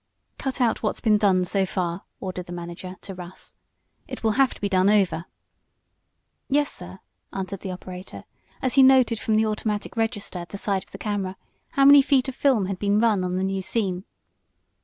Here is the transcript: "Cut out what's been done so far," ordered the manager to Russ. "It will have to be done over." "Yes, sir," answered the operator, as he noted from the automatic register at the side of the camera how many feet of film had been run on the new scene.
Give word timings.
"Cut 0.39 0.59
out 0.59 0.81
what's 0.81 0.99
been 0.99 1.19
done 1.19 1.45
so 1.45 1.63
far," 1.63 2.05
ordered 2.19 2.47
the 2.47 2.51
manager 2.51 2.95
to 3.01 3.13
Russ. 3.13 3.53
"It 4.07 4.23
will 4.23 4.31
have 4.31 4.51
to 4.55 4.59
be 4.59 4.67
done 4.67 4.89
over." 4.89 5.25
"Yes, 6.49 6.71
sir," 6.71 7.01
answered 7.31 7.59
the 7.59 7.69
operator, 7.69 8.23
as 8.63 8.73
he 8.73 8.81
noted 8.81 9.19
from 9.19 9.35
the 9.35 9.45
automatic 9.45 9.95
register 9.95 10.39
at 10.39 10.49
the 10.49 10.57
side 10.57 10.81
of 10.83 10.89
the 10.89 10.97
camera 10.97 11.37
how 11.73 11.85
many 11.85 12.01
feet 12.01 12.27
of 12.27 12.33
film 12.33 12.65
had 12.65 12.79
been 12.79 12.97
run 12.97 13.23
on 13.23 13.35
the 13.35 13.43
new 13.43 13.61
scene. 13.61 14.05